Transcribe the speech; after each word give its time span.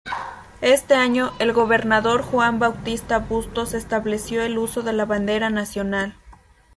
Ese 0.61 0.95
año, 0.95 1.31
el 1.37 1.53
gobernador 1.53 2.23
Juan 2.23 2.57
Bautista 2.57 3.19
Bustos 3.19 3.75
estableció 3.75 4.41
el 4.41 4.57
uso 4.57 4.81
de 4.81 4.93
la 4.93 5.05
bandera 5.05 5.51
nacional. 5.51 6.15